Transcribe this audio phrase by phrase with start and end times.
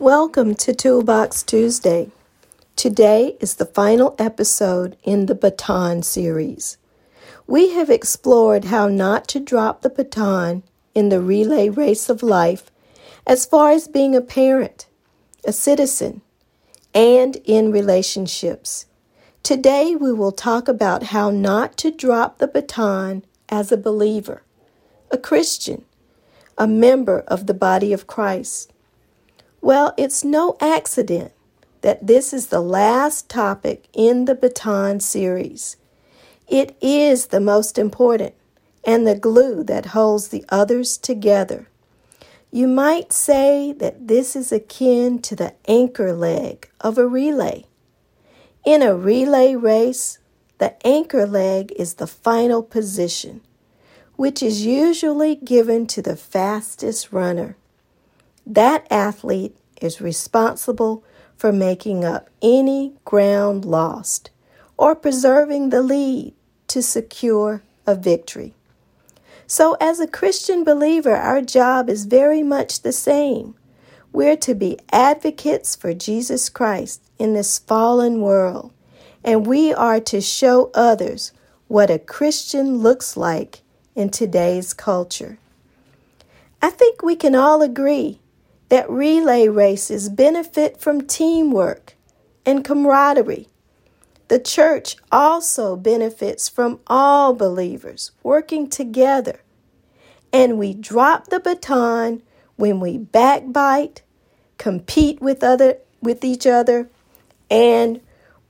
[0.00, 2.12] Welcome to Toolbox Tuesday.
[2.76, 6.78] Today is the final episode in the Baton series.
[7.48, 10.62] We have explored how not to drop the baton
[10.94, 12.70] in the relay race of life
[13.26, 14.86] as far as being a parent,
[15.44, 16.22] a citizen,
[16.94, 18.86] and in relationships.
[19.42, 24.44] Today we will talk about how not to drop the baton as a believer,
[25.10, 25.84] a Christian,
[26.56, 28.72] a member of the body of Christ.
[29.60, 31.32] Well, it's no accident
[31.80, 35.76] that this is the last topic in the Baton series.
[36.46, 38.34] It is the most important
[38.84, 41.68] and the glue that holds the others together.
[42.50, 47.66] You might say that this is akin to the anchor leg of a relay.
[48.64, 50.18] In a relay race,
[50.58, 53.42] the anchor leg is the final position,
[54.16, 57.56] which is usually given to the fastest runner.
[58.50, 61.04] That athlete is responsible
[61.36, 64.30] for making up any ground lost
[64.78, 66.32] or preserving the lead
[66.68, 68.54] to secure a victory.
[69.46, 73.54] So, as a Christian believer, our job is very much the same.
[74.14, 78.72] We're to be advocates for Jesus Christ in this fallen world,
[79.22, 81.32] and we are to show others
[81.66, 83.60] what a Christian looks like
[83.94, 85.38] in today's culture.
[86.62, 88.20] I think we can all agree
[88.68, 91.94] that relay races benefit from teamwork
[92.44, 93.48] and camaraderie.
[94.28, 99.40] The church also benefits from all believers working together.
[100.32, 102.22] And we drop the baton
[102.56, 104.02] when we backbite,
[104.58, 106.88] compete with other with each other,
[107.50, 108.00] and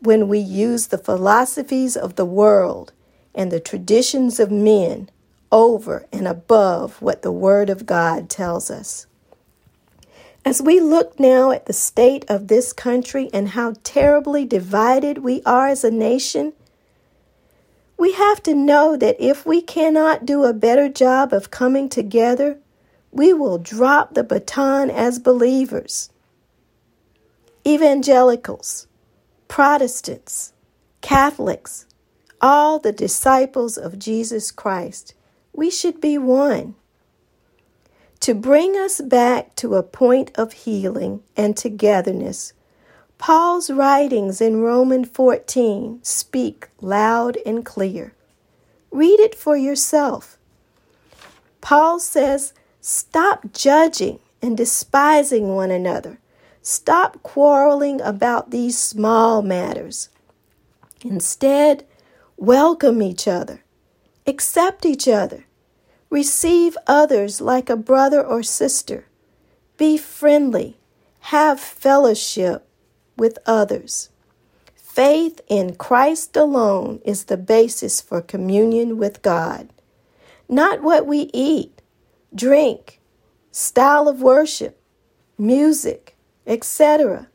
[0.00, 2.92] when we use the philosophies of the world
[3.34, 5.08] and the traditions of men
[5.52, 9.06] over and above what the Word of God tells us.
[10.44, 15.42] As we look now at the state of this country and how terribly divided we
[15.44, 16.54] are as a nation,
[17.98, 22.58] we have to know that if we cannot do a better job of coming together,
[23.12, 26.08] we will drop the baton as believers.
[27.66, 28.86] Evangelicals,
[29.48, 30.54] Protestants,
[31.02, 31.84] Catholics,
[32.40, 35.12] all the disciples of Jesus Christ,
[35.52, 36.76] we should be one
[38.20, 42.52] to bring us back to a point of healing and togetherness.
[43.16, 48.14] Paul's writings in Romans 14 speak loud and clear.
[48.90, 50.38] Read it for yourself.
[51.60, 56.18] Paul says, Stop judging and despising one another.
[56.62, 60.08] Stop quarreling about these small matters.
[61.04, 61.86] Instead,
[62.36, 63.62] welcome each other,
[64.26, 65.44] accept each other,
[66.10, 69.06] Receive others like a brother or sister.
[69.76, 70.76] Be friendly.
[71.20, 72.66] Have fellowship
[73.16, 74.10] with others.
[74.74, 79.68] Faith in Christ alone is the basis for communion with God.
[80.48, 81.80] Not what we eat,
[82.34, 82.98] drink,
[83.52, 84.80] style of worship,
[85.38, 87.28] music, etc.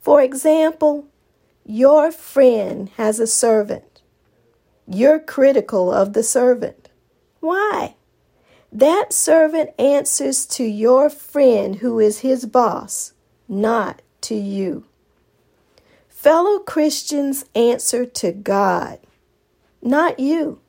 [0.00, 1.06] For example,
[1.64, 4.02] your friend has a servant.
[4.88, 6.79] You're critical of the servant.
[7.40, 7.96] Why?
[8.72, 13.12] That servant answers to your friend who is his boss,
[13.48, 14.84] not to you.
[16.08, 18.98] Fellow Christians answer to God,
[19.82, 20.60] not you.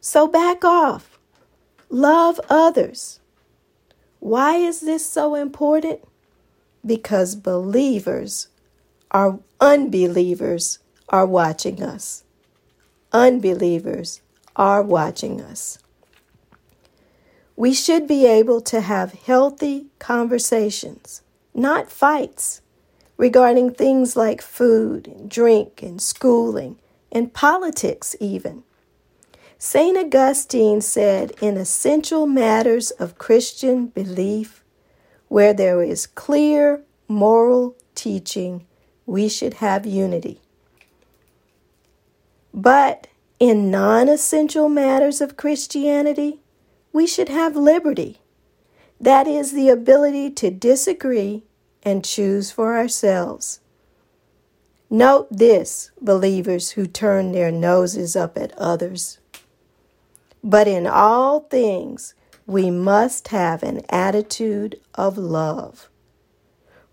[0.00, 1.18] So back off.
[1.88, 3.20] Love others.
[4.20, 6.00] Why is this so important?
[6.84, 8.48] Because believers
[9.10, 12.24] are unbelievers are watching us.
[13.12, 14.20] Unbelievers
[14.56, 15.78] are watching us.
[17.56, 21.22] We should be able to have healthy conversations,
[21.54, 22.60] not fights,
[23.16, 26.78] regarding things like food and drink and schooling
[27.12, 28.64] and politics, even.
[29.56, 29.96] St.
[29.96, 34.64] Augustine said, in essential matters of Christian belief,
[35.28, 38.66] where there is clear moral teaching,
[39.06, 40.40] we should have unity.
[42.52, 43.06] But
[43.44, 46.40] in non essential matters of Christianity,
[46.94, 48.22] we should have liberty.
[48.98, 51.42] That is the ability to disagree
[51.82, 53.60] and choose for ourselves.
[54.88, 59.18] Note this, believers who turn their noses up at others.
[60.42, 62.14] But in all things,
[62.46, 65.90] we must have an attitude of love.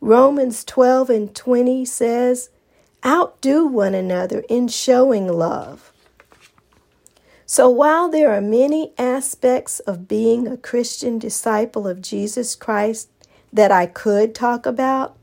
[0.01, 2.50] Romans 12 and 20 says,
[3.06, 5.94] Outdo one another in showing love.
[7.53, 13.09] So, while there are many aspects of being a Christian disciple of Jesus Christ
[13.51, 15.18] that I could talk about,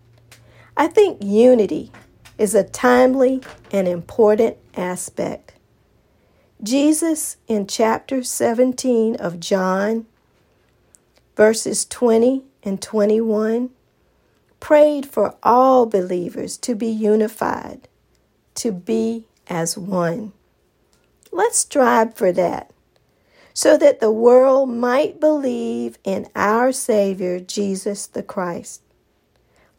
[0.77, 1.91] I think unity
[2.37, 3.41] is a timely
[3.73, 5.55] and important aspect.
[6.63, 10.05] Jesus in chapter 17 of John,
[11.35, 13.71] verses 20 and 21,
[14.61, 17.89] prayed for all believers to be unified,
[18.57, 20.35] to be as one.
[21.33, 22.71] Let's strive for that
[23.55, 28.83] so that the world might believe in our Savior, Jesus the Christ.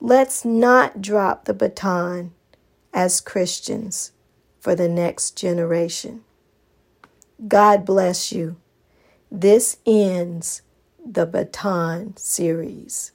[0.01, 2.33] Let's not drop the baton
[2.93, 4.11] as Christians
[4.59, 6.23] for the next generation.
[7.47, 8.57] God bless you.
[9.31, 10.61] This ends
[11.05, 13.11] the Baton series.